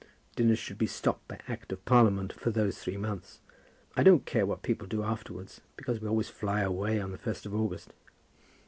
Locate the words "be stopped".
0.79-1.27